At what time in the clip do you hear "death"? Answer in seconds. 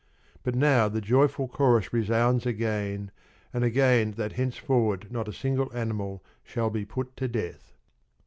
7.27-7.75